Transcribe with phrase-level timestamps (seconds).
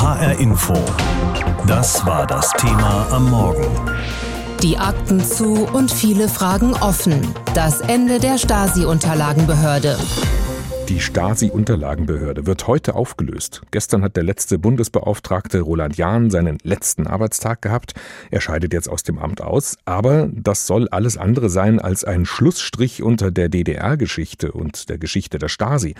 [0.00, 0.72] HR Info.
[1.66, 3.66] Das war das Thema am Morgen.
[4.62, 7.20] Die Akten zu und viele Fragen offen.
[7.52, 9.98] Das Ende der Stasi-Unterlagenbehörde.
[10.90, 13.62] Die Stasi-Unterlagenbehörde wird heute aufgelöst.
[13.70, 17.94] Gestern hat der letzte Bundesbeauftragte Roland Jahn seinen letzten Arbeitstag gehabt.
[18.32, 19.78] Er scheidet jetzt aus dem Amt aus.
[19.84, 25.38] Aber das soll alles andere sein als ein Schlussstrich unter der DDR-Geschichte und der Geschichte
[25.38, 25.94] der Stasi.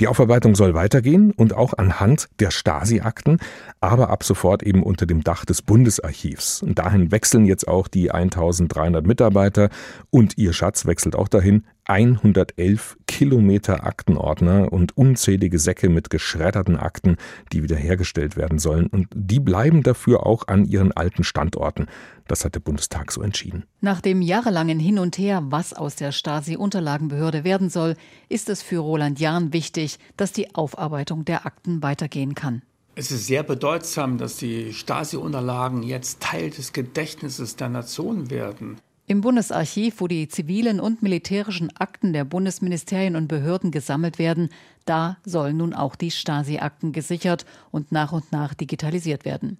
[0.00, 3.38] Die Aufarbeitung soll weitergehen und auch anhand der Stasi-Akten,
[3.80, 6.62] aber ab sofort eben unter dem Dach des Bundesarchivs.
[6.62, 9.68] Und dahin wechseln jetzt auch die 1300 Mitarbeiter
[10.10, 11.62] und ihr Schatz wechselt auch dahin.
[11.84, 17.16] 111 Kilometer Aktenordner und unzählige Säcke mit geschredderten Akten,
[17.52, 18.86] die wiederhergestellt werden sollen.
[18.86, 21.86] Und die bleiben dafür auch an ihren alten Standorten.
[22.28, 23.64] Das hat der Bundestag so entschieden.
[23.80, 27.96] Nach dem jahrelangen Hin und Her, was aus der Stasi-Unterlagenbehörde werden soll,
[28.28, 32.62] ist es für Roland Jahn wichtig, dass die Aufarbeitung der Akten weitergehen kann.
[32.94, 38.76] Es ist sehr bedeutsam, dass die Stasi-Unterlagen jetzt Teil des Gedächtnisses der Nation werden.
[39.12, 44.48] Im Bundesarchiv, wo die zivilen und militärischen Akten der Bundesministerien und Behörden gesammelt werden,
[44.84, 49.58] da sollen nun auch die Stasi-Akten gesichert und nach und nach digitalisiert werden.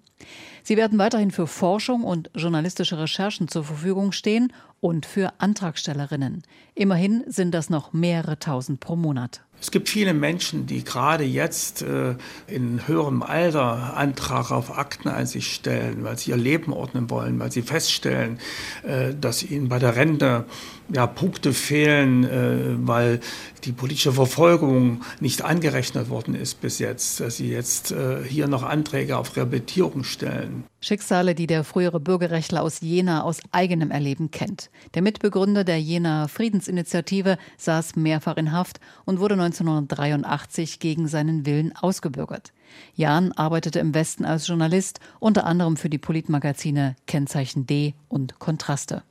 [0.62, 6.42] Sie werden weiterhin für Forschung und journalistische Recherchen zur Verfügung stehen und für Antragstellerinnen.
[6.74, 9.42] Immerhin sind das noch mehrere tausend pro Monat.
[9.60, 12.16] Es gibt viele Menschen, die gerade jetzt äh,
[12.48, 17.62] in höherem Alter Antrag auf Akteneinsicht stellen, weil sie ihr Leben ordnen wollen, weil sie
[17.62, 18.40] feststellen,
[18.82, 20.46] äh, dass ihnen bei der Rente
[20.92, 23.20] ja, Punkte fehlen, äh, weil
[23.64, 28.62] die politische Verfolgung nicht angerechnet worden ist bis jetzt, dass sie jetzt äh, hier noch
[28.62, 30.64] Anträge auf Rehabilitierung stellen.
[30.80, 34.70] Schicksale, die der frühere Bürgerrechtler aus Jena aus eigenem Erleben kennt.
[34.94, 41.74] Der Mitbegründer der Jena Friedensinitiative saß mehrfach in Haft und wurde 1983 gegen seinen Willen
[41.76, 42.52] ausgebürgert.
[42.94, 49.02] Jahn arbeitete im Westen als Journalist, unter anderem für die Politmagazine Kennzeichen D und Kontraste.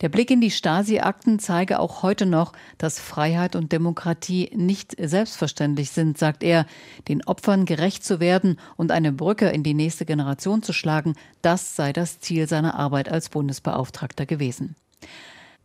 [0.00, 5.90] Der Blick in die Stasi-Akten zeige auch heute noch, dass Freiheit und Demokratie nicht selbstverständlich
[5.90, 6.66] sind, sagt er.
[7.08, 11.74] Den Opfern gerecht zu werden und eine Brücke in die nächste Generation zu schlagen, das
[11.74, 14.76] sei das Ziel seiner Arbeit als Bundesbeauftragter gewesen.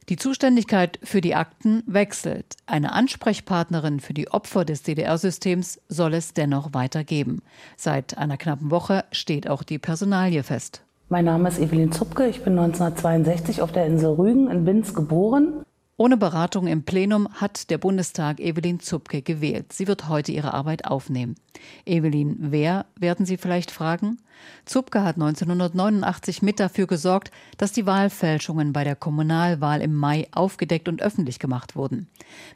[0.09, 2.57] Die Zuständigkeit für die Akten wechselt.
[2.65, 7.41] Eine Ansprechpartnerin für die Opfer des DDR-Systems soll es dennoch weitergeben.
[7.77, 10.83] Seit einer knappen Woche steht auch die Personalie fest.
[11.13, 12.25] Mein Name ist Evelyn Zupke.
[12.25, 15.63] Ich bin 1962 auf der Insel Rügen in Binz geboren.
[15.95, 19.71] Ohne Beratung im Plenum hat der Bundestag Evelyn Zupke gewählt.
[19.73, 21.35] Sie wird heute ihre Arbeit aufnehmen.
[21.85, 24.17] Evelyn, wer, werden Sie vielleicht fragen?
[24.65, 30.89] Zupke hat 1989 mit dafür gesorgt, dass die Wahlfälschungen bei der Kommunalwahl im Mai aufgedeckt
[30.89, 32.07] und öffentlich gemacht wurden.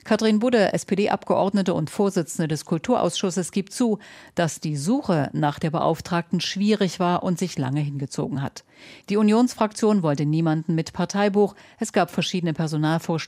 [0.04, 4.00] Katrin Budde, SPD-Abgeordnete und Vorsitzende des Kulturausschusses, gibt zu,
[4.34, 8.64] dass die Suche nach der Beauftragten schwierig war und sich lange hingezogen hat.
[9.10, 11.56] Die Unionsfraktion wollte niemanden mit Parteibuch.
[11.80, 13.27] Es gab verschiedene Personalvorschläge.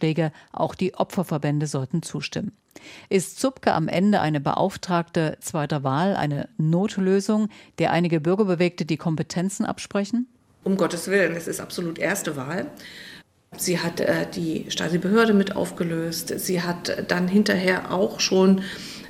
[0.52, 2.52] Auch die Opferverbände sollten zustimmen.
[3.10, 9.66] Ist Zupke am Ende eine Beauftragte zweiter Wahl, eine Notlösung, der einige Bürgerbewegte die Kompetenzen
[9.66, 10.28] absprechen?
[10.64, 12.68] Um Gottes Willen, es ist absolut erste Wahl.
[13.58, 16.40] Sie hat äh, die Stasi-Behörde mit aufgelöst.
[16.40, 18.62] Sie hat dann hinterher auch schon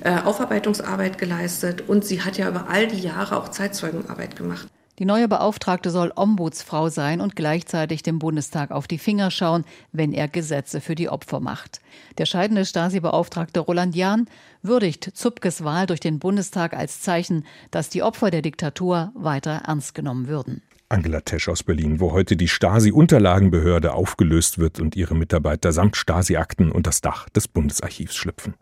[0.02, 4.68] äh, Aufarbeitungsarbeit geleistet und sie hat ja über all die Jahre auch Zeitzeugenarbeit gemacht.
[5.00, 10.12] Die neue Beauftragte soll Ombudsfrau sein und gleichzeitig dem Bundestag auf die Finger schauen, wenn
[10.12, 11.80] er Gesetze für die Opfer macht.
[12.18, 14.30] Der scheidende Stasi-Beauftragte Roland Jahn
[14.62, 19.96] würdigt Zupkes Wahl durch den Bundestag als Zeichen, dass die Opfer der Diktatur weiter ernst
[19.96, 20.62] genommen würden.
[20.90, 26.74] Angela Tesch aus Berlin, wo heute die Stasi-Unterlagenbehörde aufgelöst wird und ihre Mitarbeiter samt Stasi-Akten
[26.74, 28.56] unter das Dach des Bundesarchivs schlüpfen.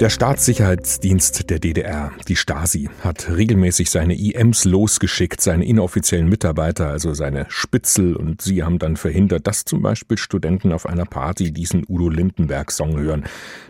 [0.00, 7.14] Der Staatssicherheitsdienst der DDR, die Stasi, hat regelmäßig seine IMs losgeschickt, seine inoffiziellen Mitarbeiter, also
[7.14, 11.84] seine Spitzel, und sie haben dann verhindert, dass zum Beispiel Studenten auf einer Party diesen
[11.88, 13.22] Udo Lindenberg-Song hören.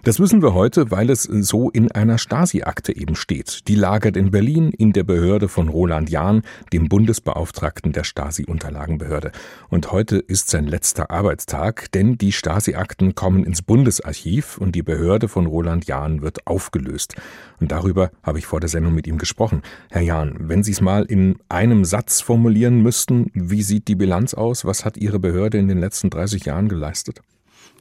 [0.03, 3.69] Das wissen wir heute, weil es so in einer Stasi-Akte eben steht.
[3.69, 6.41] Die lagert in Berlin in der Behörde von Roland Jahn,
[6.72, 9.31] dem Bundesbeauftragten der Stasi-Unterlagenbehörde.
[9.69, 15.28] Und heute ist sein letzter Arbeitstag, denn die Stasi-Akten kommen ins Bundesarchiv und die Behörde
[15.28, 17.15] von Roland Jahn Jahn wird aufgelöst.
[17.61, 19.63] Und darüber habe ich vor der Sendung mit ihm gesprochen.
[19.91, 24.34] Herr Jahn, wenn Sie es mal in einem Satz formulieren müssten, wie sieht die Bilanz
[24.34, 24.65] aus?
[24.65, 27.21] Was hat Ihre Behörde in den letzten 30 Jahren geleistet?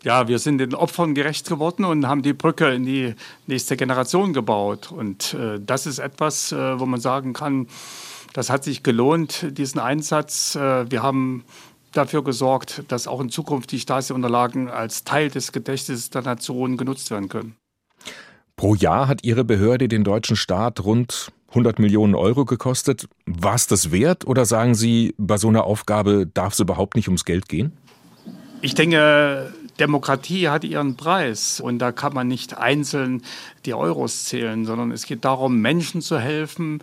[0.03, 3.15] Ja, wir sind den Opfern gerecht geworden und haben die Brücke in die
[3.47, 4.91] nächste Generation gebaut.
[4.91, 7.67] Und äh, das ist etwas, äh, wo man sagen kann,
[8.33, 10.55] das hat sich gelohnt, diesen Einsatz.
[10.55, 11.45] Äh, wir haben
[11.93, 17.09] dafür gesorgt, dass auch in Zukunft die Stasi-Unterlagen als Teil des Gedächtnisses der Nation genutzt
[17.11, 17.55] werden können.
[18.55, 23.07] Pro Jahr hat Ihre Behörde den deutschen Staat rund 100 Millionen Euro gekostet.
[23.25, 27.07] War es das wert oder sagen Sie, bei so einer Aufgabe darf es überhaupt nicht
[27.07, 27.73] ums Geld gehen?
[28.61, 33.23] Ich denke, Demokratie hat ihren Preis und da kann man nicht einzeln
[33.65, 36.81] die Euros zählen, sondern es geht darum, Menschen zu helfen,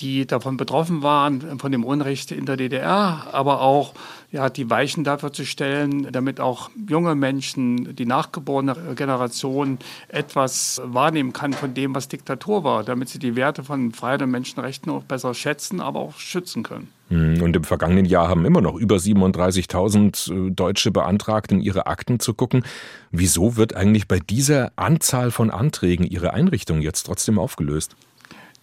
[0.00, 3.92] die davon betroffen waren, von dem Unrecht in der DDR, aber auch
[4.32, 9.78] ja, die Weichen dafür zu stellen, damit auch junge Menschen, die nachgeborene Generation
[10.08, 14.30] etwas wahrnehmen kann von dem, was Diktatur war, damit sie die Werte von Freiheit und
[14.30, 16.88] Menschenrechten auch besser schätzen, aber auch schützen können.
[17.08, 21.86] Hm, und im vergangenen Jahr haben immer noch über 37.000 äh, Deutsche beantragt, in ihre
[21.86, 22.64] Akten zu gucken.
[23.12, 27.96] Wieso wird eigentlich bei dieser Anzahl von Anträgen Ihre Einrichtung jetzt trotzdem aufgelöst?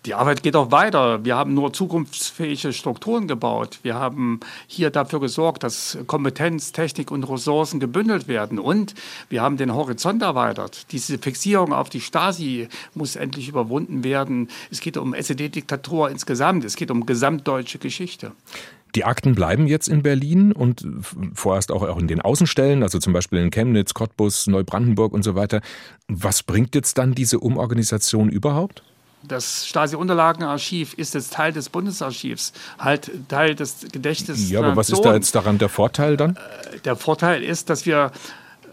[0.06, 1.24] Die Arbeit geht auch weiter.
[1.24, 3.80] Wir haben nur zukunftsfähige Strukturen gebaut.
[3.84, 8.60] Wir haben hier dafür gesorgt, dass Kompetenz, Technik und Ressourcen gebündelt werden.
[8.60, 8.96] Und
[9.30, 10.92] wir haben den Horizont erweitert.
[10.92, 14.50] Diese Fixierung auf die Stasi muss endlich überwunden werden.
[14.70, 16.66] Es geht um SED-Diktatur insgesamt.
[16.66, 18.34] Es geht um gesamtdeutsche Geschichte.
[18.96, 20.86] Die Akten bleiben jetzt in Berlin und
[21.34, 25.62] vorerst auch in den Außenstellen, also zum Beispiel in Chemnitz, Cottbus, Neubrandenburg und so weiter.
[26.10, 28.84] Was bringt jetzt dann diese Umorganisation überhaupt?
[29.28, 34.50] Das Stasi-Unterlagenarchiv ist jetzt Teil des Bundesarchivs, halt Teil des Gedächtnisses.
[34.50, 36.36] Ja, aber was ist da jetzt daran der Vorteil dann?
[36.36, 38.12] Äh, der Vorteil ist, dass wir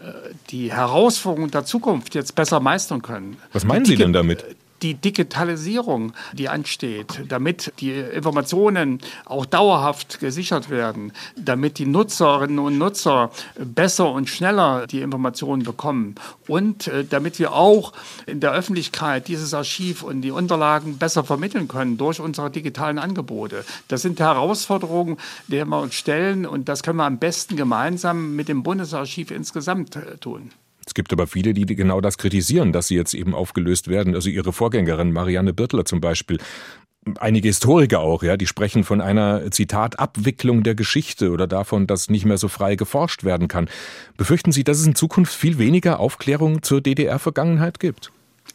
[0.01, 0.11] äh,
[0.49, 3.37] die Herausforderungen der Zukunft jetzt besser meistern können.
[3.53, 4.43] Was meinen Sie denn damit?
[4.81, 12.77] Die Digitalisierung, die ansteht, damit die Informationen auch dauerhaft gesichert werden, damit die Nutzerinnen und
[12.77, 16.15] Nutzer besser und schneller die Informationen bekommen
[16.47, 17.93] und äh, damit wir auch
[18.25, 23.63] in der Öffentlichkeit dieses Archiv und die Unterlagen besser vermitteln können durch unsere digitalen Angebote.
[23.87, 25.17] Das sind Herausforderungen,
[25.47, 29.95] denen wir uns stellen und das können wir am besten gemeinsam mit dem Bundesarchiv insgesamt
[29.95, 30.51] äh, tun.
[30.91, 34.13] Es gibt aber viele, die genau das kritisieren, dass sie jetzt eben aufgelöst werden.
[34.13, 36.37] Also ihre Vorgängerin Marianne Birtler zum Beispiel.
[37.17, 42.09] Einige Historiker auch, ja, die sprechen von einer, Zitat, Abwicklung der Geschichte oder davon, dass
[42.09, 43.69] nicht mehr so frei geforscht werden kann.
[44.17, 48.11] Befürchten Sie, dass es in Zukunft viel weniger Aufklärung zur DDR-Vergangenheit gibt?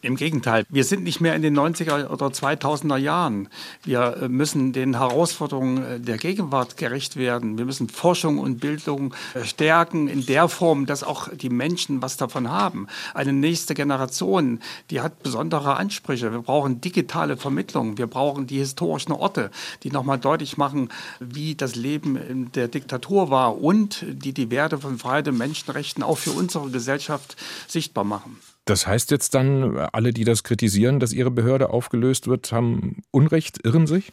[0.07, 3.49] Im Gegenteil, wir sind nicht mehr in den 90er oder 2000er Jahren.
[3.83, 7.59] Wir äh, müssen den Herausforderungen äh, der Gegenwart gerecht werden.
[7.59, 12.17] Wir müssen Forschung und Bildung äh, stärken in der Form, dass auch die Menschen was
[12.17, 12.87] davon haben.
[13.15, 14.61] Eine nächste Generation,
[14.91, 16.31] die hat besondere Ansprüche.
[16.31, 17.99] Wir brauchen digitale Vermittlung.
[17.99, 19.51] Wir brauchen die historischen Orte,
[19.83, 20.89] die nochmal deutlich machen,
[21.19, 26.05] wie das Leben in der Diktatur war und die die Werte von Freiheit und Menschenrechten
[26.05, 27.37] auch für unsere Gesellschaft
[27.67, 28.39] sichtbar machen.
[28.67, 33.65] Das heißt jetzt dann, alle, die das kritisieren, dass ihre Behörde aufgelöst wird, haben Unrecht,
[33.65, 34.13] irren sich?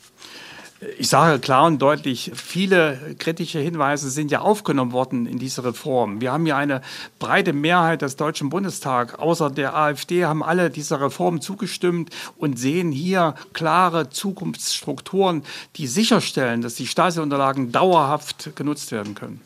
[1.00, 6.22] Ich sage klar und deutlich, viele kritische Hinweise sind ja aufgenommen worden in diese Reform.
[6.22, 6.82] Wir haben ja eine
[7.20, 9.16] breite Mehrheit des Deutschen Bundestags.
[9.16, 15.44] Außer der AfD haben alle dieser Reform zugestimmt und sehen hier klare Zukunftsstrukturen,
[15.78, 19.42] die sicherstellen, dass die Stasi-Unterlagen dauerhaft genutzt werden können.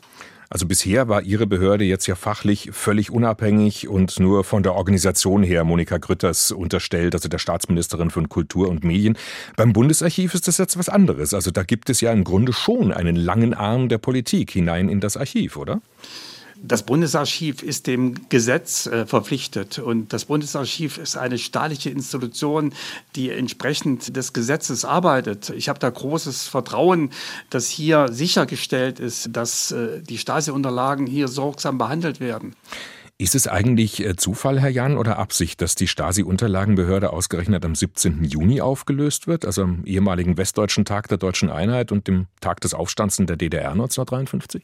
[0.50, 5.42] Also bisher war Ihre Behörde jetzt ja fachlich völlig unabhängig und nur von der Organisation
[5.42, 9.18] her Monika Grütters unterstellt, also der Staatsministerin von Kultur und Medien.
[9.56, 11.34] Beim Bundesarchiv ist das jetzt was anderes.
[11.34, 15.00] Also da gibt es ja im Grunde schon einen langen Arm der Politik hinein in
[15.00, 15.82] das Archiv, oder?
[16.60, 22.72] Das Bundesarchiv ist dem Gesetz äh, verpflichtet und das Bundesarchiv ist eine staatliche Institution,
[23.14, 25.50] die entsprechend des Gesetzes arbeitet.
[25.50, 27.10] Ich habe da großes Vertrauen,
[27.50, 32.56] dass hier sichergestellt ist, dass äh, die Stasi-Unterlagen hier sorgsam behandelt werden.
[33.18, 38.24] Ist es eigentlich äh, Zufall, Herr Jan, oder Absicht, dass die Stasi-Unterlagenbehörde ausgerechnet am 17.
[38.24, 42.74] Juni aufgelöst wird, also am ehemaligen Westdeutschen Tag der Deutschen Einheit und dem Tag des
[42.74, 44.62] Aufstands in der DDR 1953?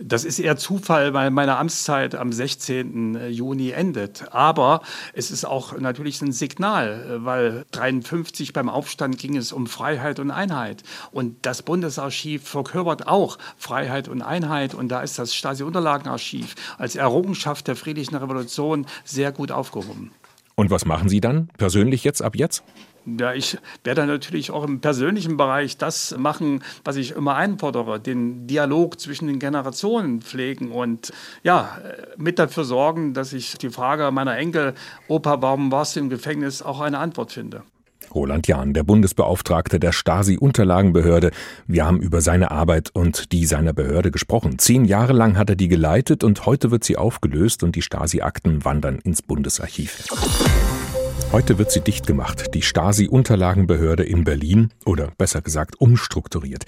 [0.00, 3.16] Das ist eher Zufall, weil meine Amtszeit am 16.
[3.16, 4.32] Äh, Juni endet.
[4.32, 9.66] Aber es ist auch natürlich ein Signal, äh, weil 53 beim Aufstand ging es um
[9.66, 10.84] Freiheit und Einheit.
[11.10, 14.72] Und das Bundesarchiv verkörpert auch Freiheit und Einheit.
[14.72, 20.12] Und da ist das Stasi-Unterlagenarchiv als Errungenschaft der friedlichen Revolution sehr gut aufgehoben.
[20.58, 22.64] Und was machen Sie dann persönlich jetzt ab jetzt?
[23.06, 28.48] Ja, ich werde natürlich auch im persönlichen Bereich das machen, was ich immer einfordere, den
[28.48, 31.12] Dialog zwischen den Generationen pflegen und
[31.44, 31.78] ja,
[32.16, 34.74] mit dafür sorgen, dass ich die Frage meiner Enkel,
[35.06, 37.62] Opa, warum warst du im Gefängnis, auch eine Antwort finde.
[38.14, 41.30] Roland Jahn, der Bundesbeauftragte der Stasi-Unterlagenbehörde.
[41.66, 44.58] Wir haben über seine Arbeit und die seiner Behörde gesprochen.
[44.58, 48.64] Zehn Jahre lang hat er die geleitet und heute wird sie aufgelöst und die Stasi-Akten
[48.64, 50.04] wandern ins Bundesarchiv.
[51.30, 56.64] Heute wird sie dicht gemacht, die Stasi-Unterlagenbehörde in Berlin oder besser gesagt umstrukturiert.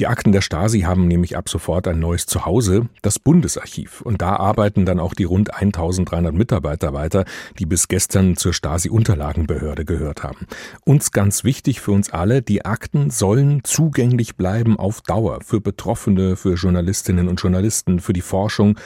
[0.00, 4.00] Die Akten der Stasi haben nämlich ab sofort ein neues Zuhause, das Bundesarchiv.
[4.00, 7.24] Und da arbeiten dann auch die rund 1300 Mitarbeiter weiter,
[7.60, 10.48] die bis gestern zur Stasi-Unterlagenbehörde gehört haben.
[10.84, 16.34] Uns ganz wichtig für uns alle, die Akten sollen zugänglich bleiben auf Dauer für Betroffene,
[16.34, 18.76] für Journalistinnen und Journalisten, für die Forschung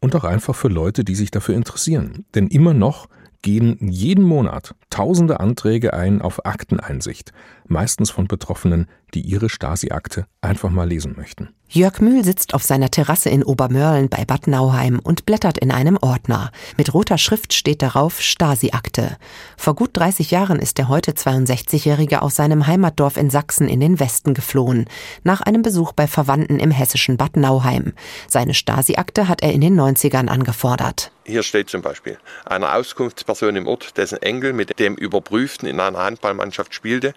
[0.00, 2.26] und auch einfach für Leute, die sich dafür interessieren.
[2.34, 3.08] Denn immer noch
[3.44, 7.32] gehen jeden Monat tausende Anträge ein auf Akteneinsicht,
[7.68, 11.48] meistens von Betroffenen, die ihre Stasi-Akte einfach mal lesen möchten.
[11.68, 15.98] Jörg Mühl sitzt auf seiner Terrasse in Obermörlen bei Bad Nauheim und blättert in einem
[16.00, 16.52] Ordner.
[16.76, 19.16] Mit roter Schrift steht darauf Stasi-Akte.
[19.56, 23.98] Vor gut 30 Jahren ist der heute 62-Jährige aus seinem Heimatdorf in Sachsen in den
[23.98, 24.86] Westen geflohen,
[25.24, 27.94] nach einem Besuch bei Verwandten im hessischen Bad Nauheim.
[28.28, 31.10] Seine Stasi-Akte hat er in den 90ern angefordert.
[31.24, 35.98] Hier steht zum Beispiel, eine Auskunftsperson im Ort, dessen Enkel mit dem Überprüften in einer
[35.98, 37.14] Handballmannschaft spielte,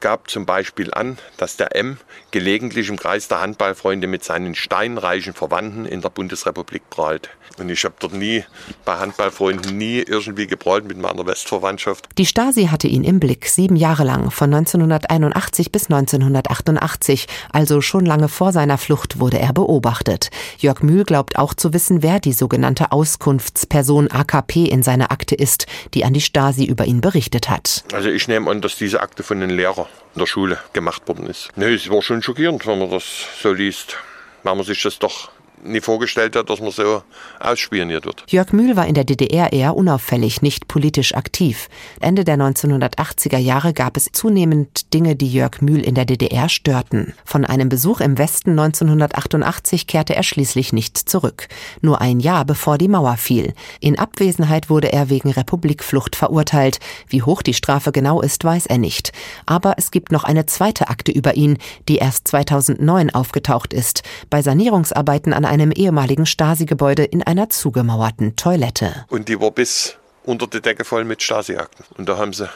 [0.00, 1.98] gab zum Beispiel an, dass der M
[2.30, 7.30] gelegentlich im Kreis der Handballfreunde mit seinen steinreichen Verwandten in der Bundesrepublik prahlt.
[7.58, 8.44] Und ich habe dort nie
[8.84, 12.08] bei Handballfreunden nie irgendwie geprahlt mit meiner Westverwandtschaft.
[12.18, 18.06] Die Stasi hatte ihn im Blick, sieben Jahre lang, von 1981 bis 1988, also schon
[18.06, 20.30] lange vor seiner Flucht wurde er beobachtet.
[20.58, 25.66] Jörg Mühl glaubt auch zu wissen, wer die sogenannte Auskunftsperson AKP in seiner Akte ist,
[25.94, 27.84] die an die Stasi über ihn berichtet hat.
[27.92, 31.26] Also ich nehme an, dass diese Akte von den Lehrern in der Schule gemacht worden
[31.26, 31.50] ist.
[31.56, 33.04] Nee, es war schon schockierend, wenn man das
[33.40, 33.96] so liest.
[34.42, 35.30] Weil man sich das doch
[35.64, 37.02] nie vorgestellt hat, dass man so
[37.40, 38.24] ausspioniert wird.
[38.28, 41.68] Jörg Mühl war in der DDR eher unauffällig, nicht politisch aktiv.
[42.00, 47.14] Ende der 1980er Jahre gab es zunehmend Dinge, die Jörg Mühl in der DDR störten.
[47.24, 51.48] Von einem Besuch im Westen 1988 kehrte er schließlich nicht zurück.
[51.80, 53.54] Nur ein Jahr bevor die Mauer fiel.
[53.80, 56.78] In Abwesenheit wurde er wegen Republikflucht verurteilt.
[57.08, 59.12] Wie hoch die Strafe genau ist, weiß er nicht.
[59.46, 64.02] Aber es gibt noch eine zweite Akte über ihn, die erst 2009 aufgetaucht ist.
[64.30, 69.04] Bei Sanierungsarbeiten an einem ehemaligen Stasi-Gebäude in einer zugemauerten Toilette.
[69.08, 71.84] Und die war bis unter die Decke voll mit Stasi-Akten.
[71.96, 72.48] Und da haben sie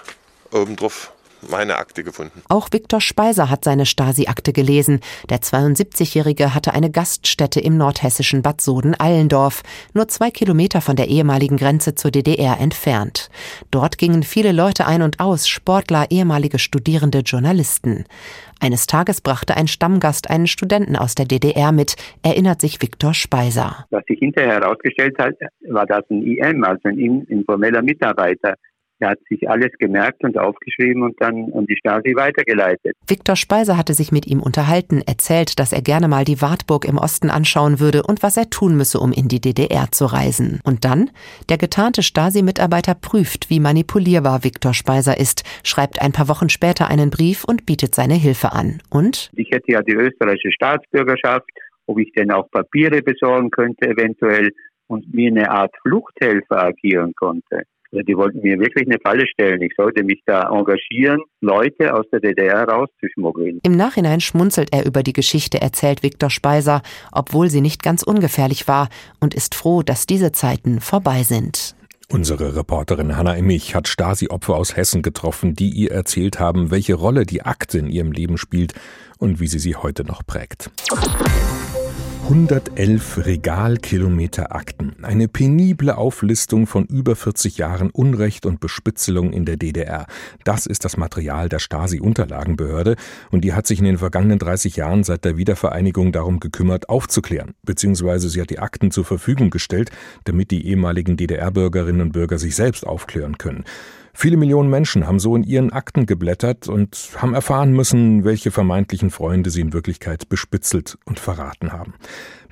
[0.52, 1.12] oben drauf
[1.50, 2.42] meine Akte gefunden.
[2.48, 5.00] Auch Viktor Speiser hat seine Stasi-Akte gelesen.
[5.30, 9.62] Der 72-Jährige hatte eine Gaststätte im nordhessischen Bad Soden-Allendorf,
[9.94, 13.30] nur zwei Kilometer von der ehemaligen Grenze zur DDR entfernt.
[13.70, 18.04] Dort gingen viele Leute ein und aus, Sportler, ehemalige Studierende, Journalisten.
[18.62, 23.86] Eines Tages brachte ein Stammgast einen Studenten aus der DDR mit, erinnert sich Viktor Speiser.
[23.90, 25.34] Was sich hinterher herausgestellt hat,
[25.68, 28.54] war das ein IM, also ein informeller Mitarbeiter.
[29.02, 32.94] Er hat sich alles gemerkt und aufgeschrieben und dann an die Stasi weitergeleitet.
[33.08, 36.98] Viktor Speiser hatte sich mit ihm unterhalten, erzählt, dass er gerne mal die Wartburg im
[36.98, 40.60] Osten anschauen würde und was er tun müsse, um in die DDR zu reisen.
[40.62, 41.10] Und dann?
[41.48, 47.10] Der getarnte Stasi-Mitarbeiter prüft, wie manipulierbar Viktor Speiser ist, schreibt ein paar Wochen später einen
[47.10, 48.82] Brief und bietet seine Hilfe an.
[48.88, 49.32] Und?
[49.34, 51.50] Ich hätte ja die österreichische Staatsbürgerschaft,
[51.86, 54.52] ob ich denn auch Papiere besorgen könnte eventuell
[54.86, 57.64] und wie eine Art Fluchthelfer agieren konnte.
[57.92, 59.60] Also die wollten mir wirklich eine Falle stellen.
[59.60, 63.60] Ich sollte mich da engagieren, Leute aus der DDR rauszuschmuggeln.
[63.62, 66.80] Im Nachhinein schmunzelt er über die Geschichte, erzählt Viktor Speiser,
[67.12, 68.88] obwohl sie nicht ganz ungefährlich war
[69.20, 71.76] und ist froh, dass diese Zeiten vorbei sind.
[72.08, 77.24] Unsere Reporterin Hanna Immich hat Stasi-Opfer aus Hessen getroffen, die ihr erzählt haben, welche Rolle
[77.24, 78.74] die Akte in ihrem Leben spielt
[79.18, 80.70] und wie sie sie heute noch prägt.
[82.32, 84.96] 111 Regalkilometer Akten.
[85.02, 90.06] Eine penible Auflistung von über 40 Jahren Unrecht und Bespitzelung in der DDR.
[90.42, 92.96] Das ist das Material der Stasi-Unterlagenbehörde
[93.30, 97.52] und die hat sich in den vergangenen 30 Jahren seit der Wiedervereinigung darum gekümmert, aufzuklären.
[97.64, 99.90] Beziehungsweise sie hat die Akten zur Verfügung gestellt,
[100.24, 103.64] damit die ehemaligen DDR-Bürgerinnen und Bürger sich selbst aufklären können.
[104.14, 109.10] Viele Millionen Menschen haben so in ihren Akten geblättert und haben erfahren müssen, welche vermeintlichen
[109.10, 111.94] Freunde sie in Wirklichkeit bespitzelt und verraten haben.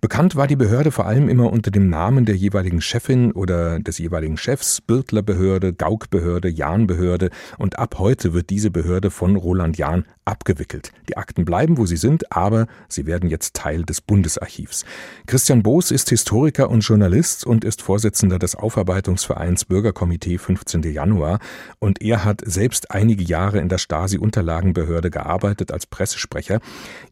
[0.00, 3.98] Bekannt war die Behörde vor allem immer unter dem Namen der jeweiligen Chefin oder des
[3.98, 7.28] jeweiligen Chefs, Birtlerbehörde, Gaukbehörde, Jahnbehörde
[7.58, 10.92] und ab heute wird diese Behörde von Roland Jahn abgewickelt.
[11.10, 14.86] Die Akten bleiben, wo sie sind, aber sie werden jetzt Teil des Bundesarchivs.
[15.26, 20.82] Christian Boos ist Historiker und Journalist und ist Vorsitzender des Aufarbeitungsvereins Bürgerkomitee 15.
[20.82, 21.40] Januar
[21.78, 26.60] und er hat selbst einige Jahre in der Stasi-Unterlagenbehörde gearbeitet als Pressesprecher.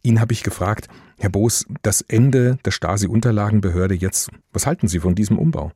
[0.02, 0.88] Ihn habe ich gefragt,
[1.20, 5.72] Herr Boos, das Ende der Stasi-Unterlagenbehörde jetzt, was halten Sie von diesem Umbau?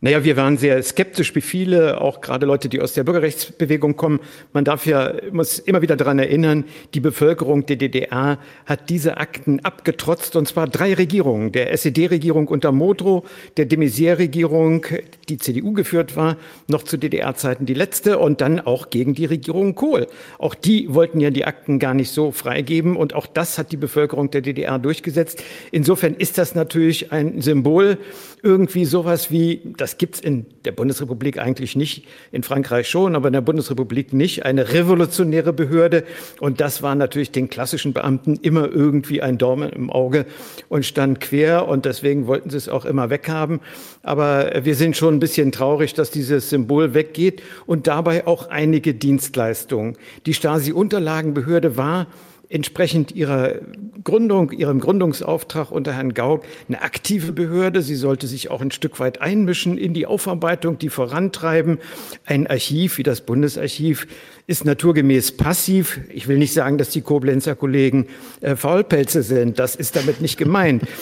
[0.00, 4.20] Naja, wir waren sehr skeptisch, wie viele, auch gerade Leute, die aus der Bürgerrechtsbewegung kommen.
[4.52, 9.58] Man darf ja, muss immer wieder daran erinnern, die Bevölkerung der DDR hat diese Akten
[9.64, 11.50] abgetrotzt, und zwar drei Regierungen.
[11.50, 14.86] Der SED-Regierung unter Modrow, der de Maizière-Regierung,
[15.28, 16.36] die CDU geführt war,
[16.68, 20.06] noch zu DDR-Zeiten die letzte, und dann auch gegen die Regierung Kohl.
[20.38, 23.76] Auch die wollten ja die Akten gar nicht so freigeben, und auch das hat die
[23.76, 25.42] Bevölkerung der DDR durchgesetzt.
[25.72, 27.98] Insofern ist das natürlich ein Symbol,
[28.44, 33.16] irgendwie sowas wie, das das gibt es in der Bundesrepublik eigentlich nicht, in Frankreich schon,
[33.16, 36.04] aber in der Bundesrepublik nicht, eine revolutionäre Behörde.
[36.40, 40.26] Und das war natürlich den klassischen Beamten immer irgendwie ein Dorn im Auge
[40.68, 41.68] und stand quer.
[41.68, 43.60] Und deswegen wollten sie es auch immer weghaben.
[44.02, 48.92] Aber wir sind schon ein bisschen traurig, dass dieses Symbol weggeht und dabei auch einige
[48.92, 49.96] Dienstleistungen.
[50.26, 52.08] Die Stasi-Unterlagenbehörde war
[52.50, 53.56] entsprechend ihrer
[54.04, 57.82] Gründung, ihrem Gründungsauftrag unter Herrn Gauck eine aktive Behörde.
[57.82, 61.78] Sie sollte sich auch ein Stück weit einmischen in die Aufarbeitung, die vorantreiben.
[62.24, 64.06] Ein Archiv wie das Bundesarchiv
[64.46, 66.00] ist naturgemäß passiv.
[66.08, 68.06] Ich will nicht sagen, dass die Koblenzer Kollegen
[68.40, 69.58] äh, Faulpelze sind.
[69.58, 70.82] Das ist damit nicht gemeint.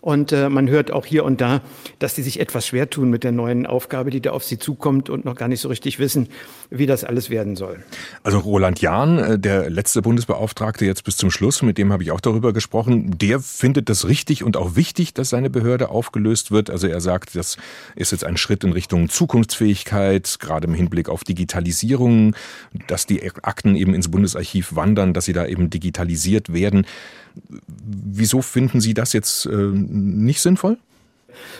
[0.00, 1.60] Und äh, man hört auch hier und da,
[1.98, 5.10] dass sie sich etwas schwer tun mit der neuen Aufgabe, die da auf sie zukommt
[5.10, 6.28] und noch gar nicht so richtig wissen,
[6.70, 7.82] wie das alles werden soll.
[8.22, 12.12] Also Roland Jahn, äh, der letzte Bundesbeauftragte jetzt bis zum Schluss, mit dem habe ich
[12.12, 16.70] auch darüber gesprochen, der findet das richtig und auch wichtig, dass seine Behörde aufgelöst wird.
[16.70, 17.56] Also er sagt, das
[17.96, 22.36] ist jetzt ein Schritt in Richtung Zukunftsfähigkeit, gerade im Hinblick auf Digitalisierung,
[22.86, 26.86] dass die Akten eben ins Bundesarchiv wandern, dass sie da eben digitalisiert werden.
[27.46, 29.50] Wieso finden Sie das jetzt äh,
[29.88, 30.78] nicht sinnvoll?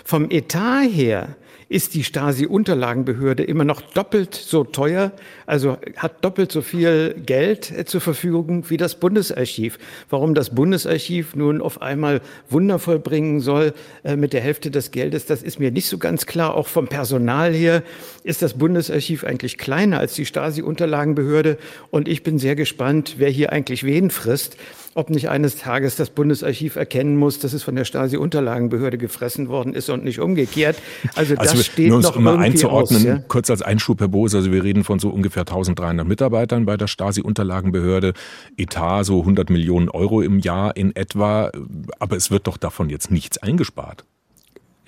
[0.04, 1.36] Vom Etat her
[1.68, 5.12] ist die Stasi-Unterlagenbehörde immer noch doppelt so teuer,
[5.46, 9.78] also hat doppelt so viel Geld äh, zur Verfügung wie das Bundesarchiv.
[10.08, 15.26] Warum das Bundesarchiv nun auf einmal Wunder vollbringen soll äh, mit der Hälfte des Geldes,
[15.26, 16.54] das ist mir nicht so ganz klar.
[16.54, 17.82] Auch vom Personal her
[18.24, 21.58] ist das Bundesarchiv eigentlich kleiner als die Stasi-Unterlagenbehörde.
[21.90, 24.56] Und ich bin sehr gespannt, wer hier eigentlich wen frisst
[24.98, 29.72] ob nicht eines Tages das Bundesarchiv erkennen muss, dass es von der Stasi-Unterlagenbehörde gefressen worden
[29.72, 30.76] ist und nicht umgekehrt.
[31.14, 33.18] Also, also das steht nur noch mal einzuordnen, aus, ja?
[33.28, 36.88] kurz als Einschub, Herr Boos, also wir reden von so ungefähr 1300 Mitarbeitern bei der
[36.88, 38.12] Stasi-Unterlagenbehörde,
[38.56, 41.52] Etat so 100 Millionen Euro im Jahr in etwa,
[42.00, 44.04] aber es wird doch davon jetzt nichts eingespart.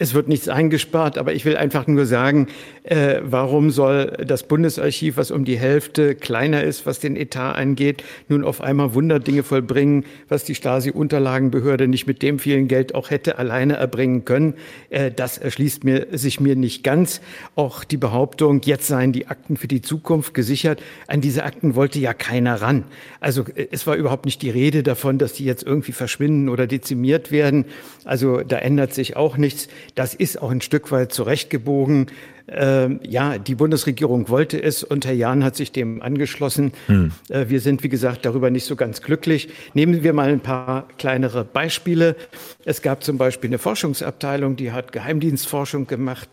[0.01, 2.47] Es wird nichts eingespart, aber ich will einfach nur sagen,
[2.85, 8.03] äh, warum soll das Bundesarchiv, was um die Hälfte kleiner ist, was den Etat angeht,
[8.27, 13.37] nun auf einmal Wunderdinge vollbringen, was die Stasi-Unterlagenbehörde nicht mit dem vielen Geld auch hätte
[13.37, 14.55] alleine erbringen können.
[14.89, 17.21] Äh, das erschließt mir, sich mir nicht ganz.
[17.55, 20.83] Auch die Behauptung, jetzt seien die Akten für die Zukunft gesichert.
[21.09, 22.85] An diese Akten wollte ja keiner ran.
[23.21, 26.67] Also äh, es war überhaupt nicht die Rede davon, dass die jetzt irgendwie verschwinden oder
[26.67, 27.67] dezimiert werden.
[28.07, 29.69] Also da ändert sich auch nichts.
[29.95, 32.07] Das ist auch ein Stück weit zurechtgebogen.
[32.53, 36.73] Ähm, ja, die Bundesregierung wollte es und Herr Jahn hat sich dem angeschlossen.
[36.87, 37.13] Hm.
[37.29, 39.51] Äh, wir sind, wie gesagt, darüber nicht so ganz glücklich.
[39.73, 42.17] Nehmen wir mal ein paar kleinere Beispiele.
[42.65, 46.29] Es gab zum Beispiel eine Forschungsabteilung, die hat Geheimdienstforschung gemacht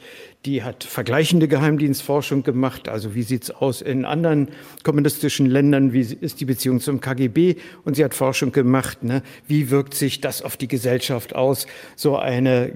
[0.47, 2.87] die hat vergleichende Geheimdienstforschung gemacht.
[2.87, 4.49] Also wie sieht's aus in anderen
[4.83, 5.91] kommunistischen Ländern?
[5.91, 7.55] Wie ist die Beziehung zum KGB?
[7.83, 9.03] Und sie hat Forschung gemacht.
[9.03, 9.23] Ne?
[9.45, 11.67] Wie wirkt sich das auf die Gesellschaft aus?
[11.95, 12.71] So eine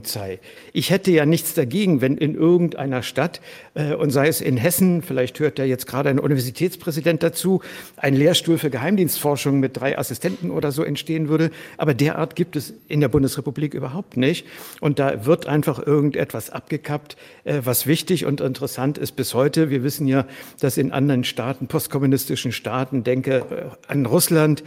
[0.00, 0.40] Geheimpolizei.
[0.72, 3.40] Ich hätte ja nichts dagegen, wenn in irgendeiner Stadt,
[3.74, 7.60] äh, und sei es in Hessen, vielleicht hört ja jetzt gerade ein Universitätspräsident dazu,
[7.96, 11.50] ein Lehrstuhl für Geheimdienstforschung mit drei Assistenten oder so entstehen würde.
[11.76, 14.46] Aber derart gibt es in der Bundesrepublik überhaupt nicht.
[14.80, 19.70] Und da wird einfach irgendetwas gehabt, äh, was wichtig und interessant ist bis heute.
[19.70, 20.26] Wir wissen ja,
[20.60, 24.62] dass in anderen Staaten, postkommunistischen Staaten, denke äh, an Russland,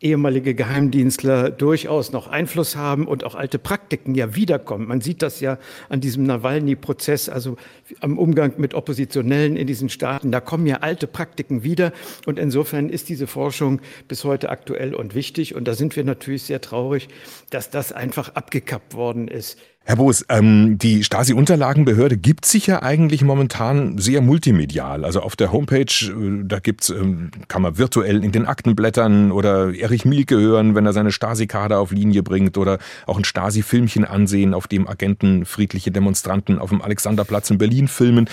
[0.00, 4.86] ehemalige Geheimdienstler durchaus noch Einfluss haben und auch alte Praktiken ja wiederkommen.
[4.86, 5.58] Man sieht das ja
[5.88, 7.56] an diesem Nawalny-Prozess, also
[8.00, 10.30] am Umgang mit Oppositionellen in diesen Staaten.
[10.30, 11.92] Da kommen ja alte Praktiken wieder.
[12.26, 15.54] Und insofern ist diese Forschung bis heute aktuell und wichtig.
[15.54, 17.08] Und da sind wir natürlich sehr traurig,
[17.50, 19.58] dass das einfach abgekappt worden ist.
[19.88, 25.02] Herr Boos, ähm, die Stasi-Unterlagenbehörde gibt sich ja eigentlich momentan sehr multimedial.
[25.02, 29.32] Also auf der Homepage, äh, da gibt's, ähm, kann man virtuell in den Akten blättern
[29.32, 34.04] oder Erich Mielke hören, wenn er seine Stasi-Kader auf Linie bringt oder auch ein Stasi-Filmchen
[34.04, 38.28] ansehen, auf dem Agenten friedliche Demonstranten auf dem Alexanderplatz in Berlin filmen.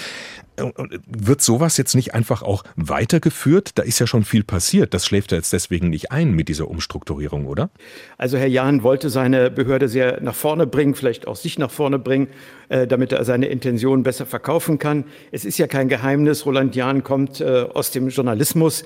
[1.08, 3.78] Wird sowas jetzt nicht einfach auch weitergeführt?
[3.78, 4.94] Da ist ja schon viel passiert.
[4.94, 7.70] Das schläft ja jetzt deswegen nicht ein mit dieser Umstrukturierung, oder?
[8.18, 12.00] Also Herr Jahn wollte seine Behörde sehr nach vorne bringen, vielleicht auch sich nach vorne
[12.00, 12.28] bringen,
[12.70, 15.06] äh, damit er seine Intentionen besser verkaufen kann.
[15.32, 18.86] Es ist ja kein Geheimnis, Roland Jahn kommt äh, aus dem Journalismus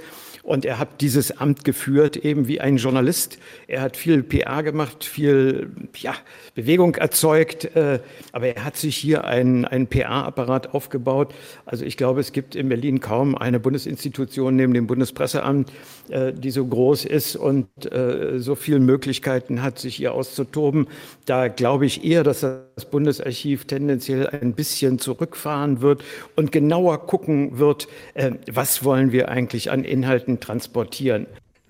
[0.50, 3.38] Und er hat dieses Amt geführt, eben wie ein Journalist.
[3.68, 6.16] Er hat viel PR gemacht, viel ja,
[6.56, 8.00] Bewegung erzeugt, äh,
[8.32, 11.36] aber er hat sich hier einen, einen PR-Apparat aufgebaut.
[11.68, 15.72] Also ich glaube, es gibt in Berlin kaum eine Bundesinstitution neben dem Bundespresseamt,
[16.34, 20.88] die so groß ist und äh, so viele Möglichkeiten hat, sich hier auszutoben.
[21.26, 26.04] Da glaube ich eher, dass das Bundesarchiv tendenziell ein bisschen zurückfahren wird
[26.36, 31.28] und genauer gucken wird, äh, was wollen wir eigentlich an Inhalten transportieren.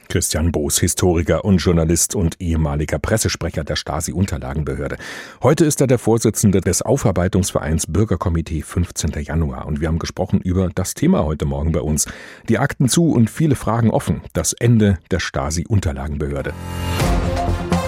[0.10, 4.98] Christian Boos, Historiker und Journalist und ehemaliger Pressesprecher der Stasi-Unterlagenbehörde.
[5.44, 9.12] Heute ist er der Vorsitzende des Aufarbeitungsvereins Bürgerkomitee 15.
[9.22, 12.08] Januar und wir haben gesprochen über das Thema heute Morgen bei uns.
[12.50, 14.22] Die Akten zu und viele Fragen offen.
[14.34, 16.54] Das Ende der Stasi-Unterlagenbehörde.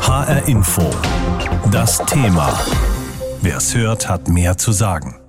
[0.01, 0.89] HR Info.
[1.71, 2.59] Das Thema.
[3.41, 5.20] Wer es hört, hat mehr zu sagen.